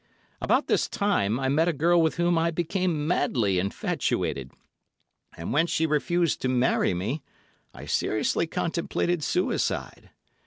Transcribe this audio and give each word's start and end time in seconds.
About 0.41 0.65
this 0.65 0.89
time 0.89 1.39
I 1.39 1.47
met 1.47 1.67
a 1.67 1.73
girl 1.73 2.01
with 2.01 2.15
whom 2.15 2.35
I 2.35 2.49
became 2.49 3.05
madly 3.05 3.59
infatuated, 3.59 4.51
and 5.37 5.53
when 5.53 5.67
she 5.67 5.85
refused 5.85 6.41
to 6.41 6.49
marry 6.49 6.95
me, 6.95 7.21
I 7.71 7.85
seriously 7.85 8.47
contemplated 8.47 9.23
suicide. 9.23 10.09